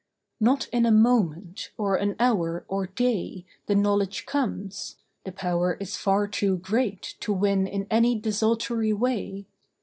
[0.39, 5.95] Not in a moment, or an hour, or day The knowledge comes; the power is
[5.95, 9.45] far too great, To win in any desultory way.